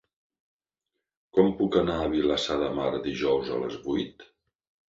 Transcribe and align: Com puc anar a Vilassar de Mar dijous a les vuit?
Com 1.37 1.51
puc 1.59 1.77
anar 1.81 1.99
a 2.05 2.09
Vilassar 2.15 2.59
de 2.65 2.71
Mar 2.81 2.89
dijous 3.07 3.55
a 3.59 3.63
les 3.67 3.81
vuit? 3.89 4.27